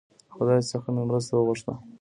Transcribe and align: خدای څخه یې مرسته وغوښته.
خدای 0.35 0.59
څخه 0.71 0.89
یې 0.95 1.03
مرسته 1.09 1.31
وغوښته. 1.35 1.73